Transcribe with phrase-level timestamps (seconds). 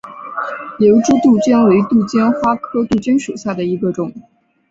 [0.79, 4.11] 瘤枝杜鹃为杜鹃花科杜鹃属下的一个种。